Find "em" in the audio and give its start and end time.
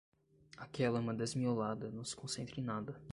2.59-2.63